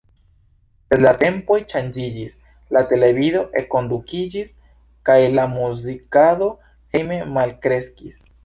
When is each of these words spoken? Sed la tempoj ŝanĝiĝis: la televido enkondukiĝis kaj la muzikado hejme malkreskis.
Sed 0.91 1.01
la 1.05 1.09
tempoj 1.23 1.57
ŝanĝiĝis: 1.73 2.37
la 2.77 2.83
televido 2.93 3.43
enkondukiĝis 3.63 4.51
kaj 5.11 5.21
la 5.37 5.47
muzikado 5.55 6.53
hejme 6.97 7.25
malkreskis. 7.39 8.23